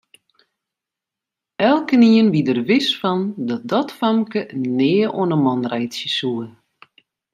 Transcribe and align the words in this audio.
Elkenien 1.67 2.27
wie 2.33 2.45
der 2.47 2.59
wis 2.69 2.87
fan 3.01 3.21
dat 3.47 3.63
dat 3.71 3.89
famke 3.99 4.41
nea 4.79 5.07
oan 5.19 5.33
'e 5.35 5.39
man 5.45 5.61
reitsje 5.71 6.09
soe. 6.17 6.45